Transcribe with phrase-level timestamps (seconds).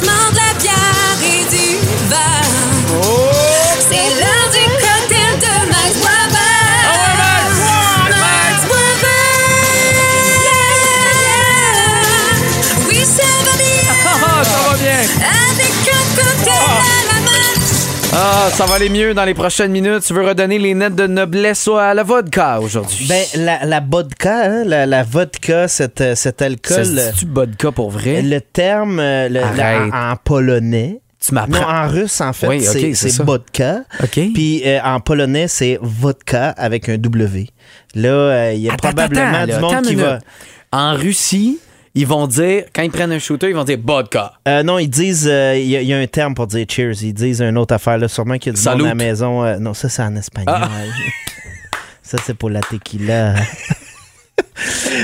[0.00, 1.76] doucement de la bière et du
[2.08, 2.40] vin.
[3.02, 3.30] Oh!
[3.88, 6.84] C'est l'heure du cocktail de Max Weber.
[8.18, 9.30] Max Weber.
[12.88, 13.84] Oui, ça va bien.
[14.02, 14.12] Ça
[14.68, 15.00] va bien.
[15.00, 16.79] Avec un cocktail main.
[18.22, 20.02] Ah, ça va aller mieux dans les prochaines minutes.
[20.06, 23.06] Tu veux redonner les nettes de noblesse à la vodka aujourd'hui?
[23.08, 27.72] Ben, la, la vodka, hein, la, la vodka, cet, euh, cet alcool, se dit-tu vodka
[27.72, 28.20] pour vrai?
[28.20, 29.40] le terme euh, le-
[29.92, 31.00] en, en polonais.
[31.18, 31.84] Tu Non, m'apprends.
[31.84, 32.60] en russe, en fait, Oui,
[32.94, 33.80] c'est vodka.
[34.02, 34.10] OK.
[34.34, 37.46] Puis euh, en polonais, c'est vodka avec un W.
[37.94, 40.18] Là, euh, il y a Attends, probablement attends, du monde qui va.
[40.72, 41.58] En Russie,
[41.94, 44.32] ils vont dire, quand ils prennent un shooter, ils vont dire vodka.
[44.46, 46.64] Euh, non, ils disent, euh, il y, a- il y a un terme pour dire
[46.68, 47.02] cheers.
[47.02, 48.06] Ils disent une autre affaire, là.
[48.08, 49.44] Sûrement qu'il y a du monde à la maison.
[49.44, 50.54] euh, non, ça, c'est en espagnol.
[50.60, 50.68] Ah.
[52.02, 53.34] ça, c'est pour la tequila.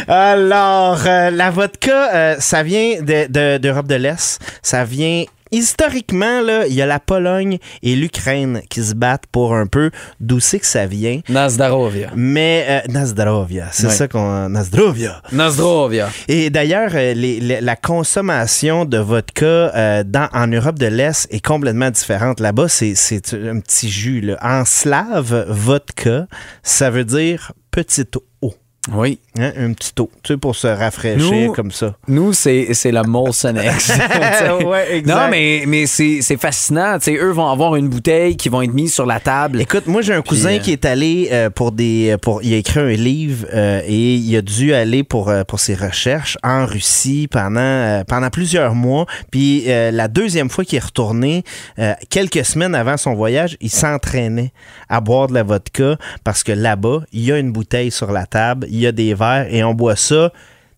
[0.08, 4.38] Alors, euh, la vodka, euh, ça vient de- de- d'Europe de, l'Est.
[4.62, 5.24] Ça vient.
[5.56, 9.90] Historiquement, là, il y a la Pologne et l'Ukraine qui se battent pour un peu
[10.20, 11.20] d'où c'est que ça vient.
[11.30, 12.10] Nazdarovia.
[12.14, 15.22] Mais euh, Nazdrovia, c'est ça qu'on Nazdrovia.
[15.32, 16.10] Nazdrovia.
[16.28, 17.14] Et d'ailleurs, euh,
[17.62, 22.38] la consommation de vodka euh, dans, en Europe de l'Est est complètement différente.
[22.38, 24.20] Là-bas, c'est c'est un petit jus.
[24.20, 24.36] là.
[24.42, 26.26] En slave, vodka,
[26.62, 28.54] ça veut dire petite eau.
[28.94, 29.18] Oui.
[29.38, 31.94] Hein, un petit eau, tu sais, pour se rafraîchir Nous- comme ça.
[32.08, 33.92] Nous, c'est la Molson X.
[34.66, 35.14] Ouais, exact.
[35.14, 36.98] Non, mais, mais c'est c'est fascinant.
[36.98, 39.60] Tu sais, eux vont avoir une bouteille qui vont être mise sur la table.
[39.60, 42.56] Écoute, moi j'ai un cousin euh, qui est allé euh, pour des pour il a
[42.56, 46.64] écrit un livre euh, et il a dû aller pour euh, pour ses recherches en
[46.66, 49.06] Russie pendant euh, pendant plusieurs mois.
[49.30, 51.44] Puis euh, la deuxième fois qu'il est retourné,
[51.78, 54.52] euh, quelques semaines avant son voyage, il s'entraînait
[54.88, 58.26] à boire de la vodka parce que là-bas, il y a une bouteille sur la
[58.26, 60.32] table, il y a des verres et on boit ça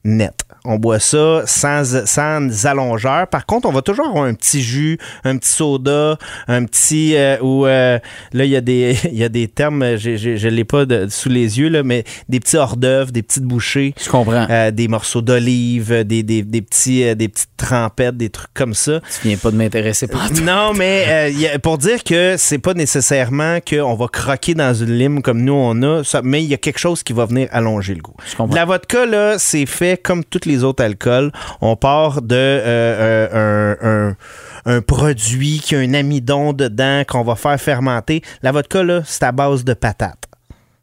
[0.05, 0.35] net.
[0.65, 3.27] On boit ça sans, sans allongeur.
[3.29, 7.17] Par contre, on va toujours avoir un petit jus, un petit soda, un petit...
[7.17, 7.99] euh, ou euh,
[8.33, 11.29] là, il y, a des- y a des termes, je ne l'ai pas de- sous
[11.29, 13.95] les yeux, là, mais des petits hors d'œuvre, des petites bouchées.
[14.03, 14.47] Je comprends.
[14.51, 19.01] euh, des morceaux d'olive, des, des, des petits, des petites trempettes, des trucs comme ça.
[19.23, 22.75] Tu viens pas de m'intéresser par Non, mais y a- pour dire que c'est pas
[22.75, 26.55] nécessairement qu'on va croquer dans une lime comme nous on a, ça- mais il y
[26.55, 28.15] a quelque chose qui va venir allonger le goût.
[28.31, 28.55] Je comprends.
[28.55, 31.31] La vodka, là, c'est fait comme tous les autres alcools.
[31.61, 34.17] On part de euh, euh, un, un-
[34.77, 38.23] un produit qui a un amidon dedans qu'on va faire fermenter.
[38.43, 40.25] La vodka, là, c'est à base de patates.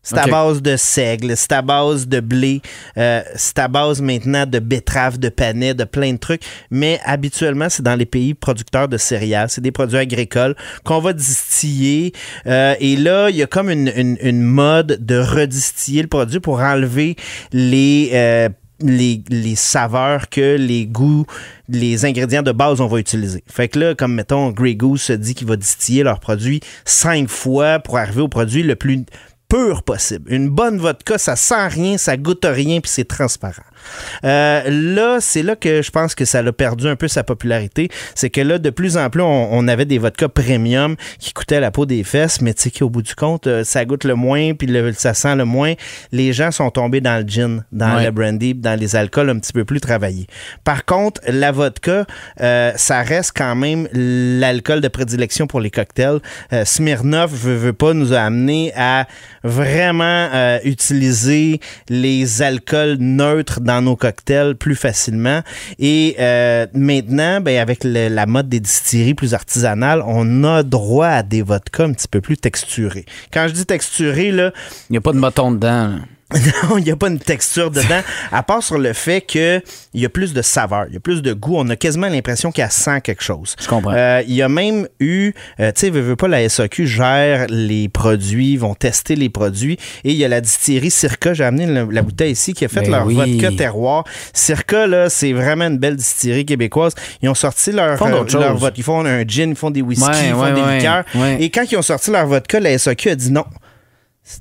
[0.07, 2.61] C'est à base de seigle, c'est à base de blé,
[2.95, 6.43] euh, c'est à base maintenant de betterave, de panais, de plein de trucs.
[6.69, 9.49] Mais habituellement, c'est dans les pays producteurs de céréales.
[9.49, 12.13] C'est des produits agricoles qu'on va distiller.
[12.45, 16.39] Euh, et là, il y a comme une, une- une mode de redistiller le produit
[16.39, 17.15] pour enlever
[17.51, 18.11] les...
[18.13, 18.49] euh,
[18.79, 21.25] les, saveurs que les goûts,
[21.69, 23.43] les ingrédients de base on va utiliser.
[23.47, 27.29] Fait que là, comme mettons, Grey Goose se dit qu'il va distiller leur produit cinq
[27.29, 29.05] fois pour arriver au produit le plus
[29.55, 30.33] pur possible.
[30.33, 33.63] Une bonne vodka, ça sent rien, ça goûte rien, puis c'est transparent.
[34.23, 37.89] Euh, là, c'est là que je pense que ça a perdu un peu sa popularité.
[38.15, 41.59] C'est que là, de plus en plus, on, on avait des vodkas premium qui coûtaient
[41.59, 44.15] la peau des fesses, mais tu sais qu'au bout du compte, euh, ça goûte le
[44.15, 45.73] moins, puis le- ça sent le moins.
[46.11, 48.05] Les gens sont tombés dans le gin, dans Ouais.
[48.05, 50.27] le brandy, dans les alcools un petit peu plus travaillés.
[50.63, 52.05] Par contre, la vodka,
[52.41, 56.19] euh, ça reste quand même l'alcool de prédilection pour les cocktails.
[56.53, 59.05] Euh, Smirnoff, veut, veut pas, nous a amené à
[59.45, 65.41] vraiment euh, utiliser les alcools neutres dans nos cocktails plus facilement.
[65.79, 71.23] Et euh, maintenant, ben, avec la mode des distilleries plus artisanales, on a droit à
[71.23, 73.05] des vodkas un petit peu plus texturés.
[73.31, 74.51] Quand je dis texturés, là,
[74.89, 75.99] Il n'y a pas de moton dedans.
[76.33, 79.61] non, il n'y a pas une texture dedans, à part sur le fait qu'il
[79.93, 81.55] y a plus de saveur, il y a plus de goût.
[81.57, 83.55] On a quasiment l'impression qu'elle sent quelque chose.
[83.61, 83.93] Je comprends.
[83.93, 87.45] Euh, il y a même eu, euh, tu sais, veux, veux pas, la SAQ gère
[87.49, 89.77] les produits, vont tester les produits.
[90.03, 92.69] Et il y a la distillerie Circa, j'ai amené la, la bouteille ici, qui a
[92.69, 93.13] fait Ben leur oui.
[93.13, 94.03] vodka terroir.
[94.33, 96.95] Circa, là, c'est vraiment une belle distillerie québécoise.
[97.21, 98.73] Ils ont sorti leur, Ils euh, leur vodka.
[98.77, 101.03] Ils font un gin, ils font des whisky, Ouais, ils font ouais, des ouais, liqueurs.
[101.39, 103.45] Et quand ils ont sorti leur vodka, la SAQ a dit non.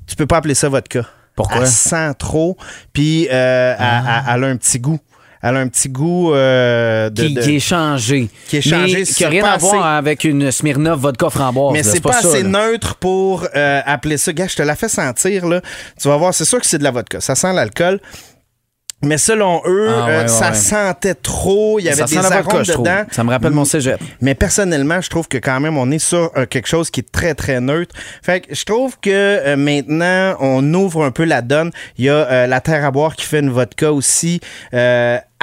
[0.07, 1.05] Tu peux pas appeler ça vodka.
[1.35, 1.61] Pourquoi?
[1.61, 2.57] Elle sent trop,
[2.93, 4.99] puis euh, elle- elle, elle a un petit goût.
[5.47, 8.29] Elle a un petit goût euh, de, Qui, de- qui est changé.
[8.47, 11.73] Qui est changé, Mais qui n'a rien pas à voir avec une Smirnoff vodka framboise.
[11.73, 12.49] Mais c'est pas, ça, assez là.
[12.71, 14.33] neutre pour euh, appeler ça.
[14.33, 15.61] Gars, je te la fais sentir, là.
[16.01, 17.21] Tu vas voir, c'est sûr que c'est de la vodka.
[17.21, 17.99] Ça sent l'alcool.
[19.03, 20.55] Mais selon eux, Ah, ouais, euh, ouais, ça ouais.
[20.55, 21.79] sentait trop.
[21.79, 23.03] Il y avait Ça des arômes dedans.
[23.11, 23.99] Ça me rappelle mon cégep.
[24.21, 27.11] Mais personnellement, je trouve que quand même, on est sur euh, quelque chose qui est
[27.11, 27.93] très, très neutre.
[28.23, 31.71] Fait que je trouve que euh, maintenant, on ouvre un peu la donne.
[31.97, 34.39] Il y a euh, la Terre à boire qui fait une vodka aussi.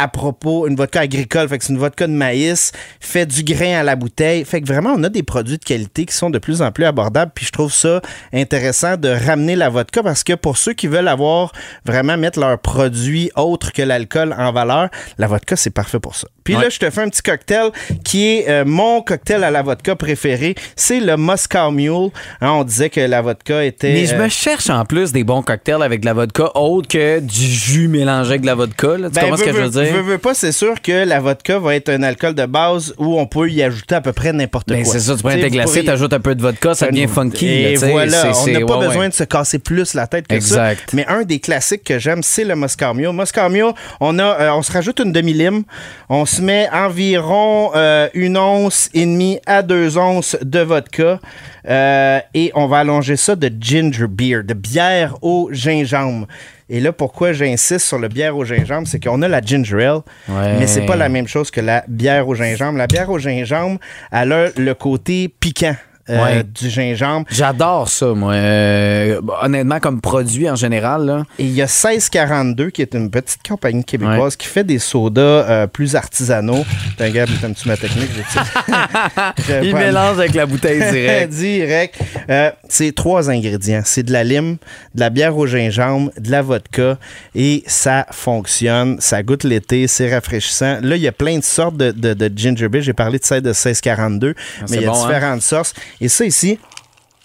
[0.02, 3.42] Euh, à propos, une vodka agricole, fait que c'est une vodka de maïs, fait du
[3.44, 4.44] grain à la bouteille.
[4.44, 6.84] Fait que vraiment, on a des produits de qualité qui sont de plus en plus
[6.84, 7.32] abordables.
[7.34, 8.00] Puis je trouve ça
[8.32, 11.52] intéressant de ramener la vodka parce que pour ceux qui veulent avoir
[11.84, 14.88] vraiment mettre leurs produits autres que l'alcool en valeur,
[15.18, 16.26] la vodka, c'est parfait pour ça.
[16.44, 16.62] Puis Ouais.
[16.62, 17.70] là, je te fais un petit cocktail
[18.04, 20.56] qui est euh, mon cocktail à la vodka préféré.
[20.74, 22.10] C'est le Moscow Mule.
[22.40, 23.92] Hein, on disait que la vodka était.
[23.92, 26.88] Mais je euh, me cherche en plus des bons cocktails avec de la vodka autre
[26.88, 28.88] que du jus mélangé avec de la vodka.
[28.98, 29.08] Là.
[29.08, 29.91] Tu Ben, comprends ce que je veux dire?
[29.92, 33.18] Veux, veux pas, c'est sûr que la vodka va être un alcool de base où
[33.18, 34.92] on peut y ajouter à peu près n'importe Ben, quoi.
[34.92, 37.46] c'est ça, tu prends vous glacés, pourriez- t'ajoutes un peu de vodka, ça devient funky.
[37.46, 39.08] Et là, voilà, on n'a pas ouais, besoin ouais.
[39.08, 40.90] de se casser plus la tête que Exact.
[40.90, 40.96] ça.
[40.96, 42.54] Mais un des classiques que j'aime, c'est le.
[42.54, 45.64] Moscow Mule, on, a, euh, on se rajoute une demi-lime.
[46.08, 51.20] On se met environ euh, une once et demie à deux onces de vodka.
[51.68, 56.26] Euh, et on va allonger ça de ginger beer, de bière au gingembre.
[56.74, 60.00] Et là, pourquoi j'insiste sur le bière au gingembre, c'est qu'on a la ginger ale,
[60.28, 60.58] Ouais.
[60.58, 62.78] mais c'est pas la même chose que la bière au gingembre.
[62.78, 63.78] La bière au gingembre,
[64.10, 65.76] elle a le côté piquant
[66.10, 66.42] euh, Ouais.
[66.44, 67.26] du gingembre.
[67.30, 68.32] J'adore ça, moi.
[68.34, 71.22] Euh, honnêtement, comme produit en général, là.
[71.38, 75.20] Et il y a 1642, qui est une petite compagnie québécoise qui fait des sodas
[75.20, 76.64] euh, plus artisanaux.
[76.96, 78.10] T'as gars, t'aimes-tu ma technique?
[78.16, 80.82] Je- il mélange avec la bouteille.
[81.28, 81.98] Direct.
[82.28, 83.82] Euh, c'est trois ingrédients.
[83.84, 84.56] C'est de la lime,
[84.94, 86.98] de la bière au gingembre, de la vodka
[87.34, 88.96] et ça fonctionne.
[89.00, 90.78] Ça goûte l'été, c'est rafraîchissant.
[90.82, 92.82] Là, il y a plein de sortes de, de, de ginger beer.
[92.82, 94.28] J'ai parlé de celle de 1642,
[94.62, 95.06] mais c'est il y a bon, hein?
[95.06, 95.74] différentes sortes.
[96.02, 96.58] Et ça ici,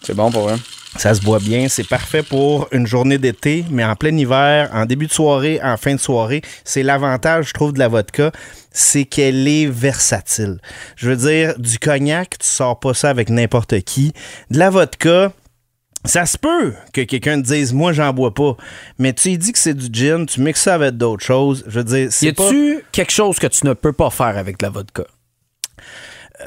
[0.04, 0.60] C'est bon pour eux.
[0.98, 4.86] ça se boit bien, c'est parfait pour une journée d'été, mais en plein hiver, en
[4.86, 8.32] début de soirée, en fin de soirée, c'est l'avantage, je trouve, de la vodka,
[8.72, 10.60] c'est qu'elle est versatile.
[10.96, 14.14] Je veux dire, du cognac, tu sors pas ça avec n'importe qui.
[14.52, 15.32] De la vodka,
[16.06, 18.56] ça se peut que quelqu'un te dise, moi, j'en bois pas.
[19.00, 21.64] Mais tu lui dis que c'est du gin, tu mixes ça avec d'autres choses.
[21.66, 22.46] Je veux dire, Y c'est pas...
[22.46, 25.04] a-tu quelque chose que tu ne peux pas faire avec de la vodka?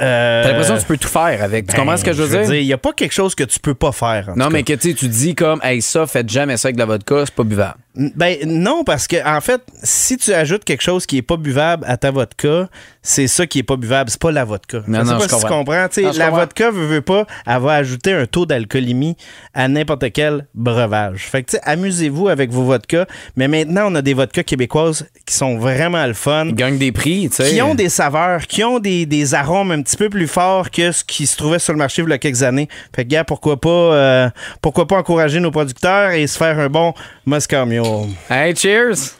[0.01, 1.67] Euh, T'as l'impression que tu peux tout faire avec.
[1.67, 2.55] Tu ben, comprends ce que je veux dire?
[2.55, 4.29] Il y a pas quelque chose que tu peux pas faire.
[4.31, 4.77] en non, tout mais cas.
[4.77, 7.45] que tu dis comme, hey, ça, faites jamais ça avec de la vodka, c'est pas
[7.45, 7.75] buvable.
[7.97, 11.85] Ben non, parce que en fait, si tu ajoutes quelque chose qui est pas buvable
[11.89, 12.69] à ta vodka,
[13.03, 14.79] c'est ça qui est pas buvable, c'est pas la vodka.
[14.87, 15.59] Non, non, pas je si tu comprends.
[15.59, 15.89] comprends.
[15.93, 16.41] Tu Non, je la comprends.
[16.41, 19.17] vodka veut, veut pas, elle va ajouter un taux d'alcoolémie
[19.55, 21.25] à n'importe quel breuvage.
[21.27, 23.07] Fait que tu sais, amusez-vous avec vos vodkas.
[23.37, 26.47] Mais maintenant, on a des vodkas québécoises qui sont vraiment le fun.
[26.47, 27.51] Ils gagnent des prix, tu sais.
[27.51, 30.93] Qui ont des saveurs, qui ont des, des arômes un petit peu plus forts que
[30.93, 32.69] ce qui se trouvait sur le marché il y a quelques années.
[32.95, 34.31] Fait que, gars, pourquoi pas, euh,
[34.61, 36.93] pourquoi pas encourager nos producteurs et se faire un bon
[37.25, 38.11] Moscow Mule.
[38.29, 39.17] Hey, cheers!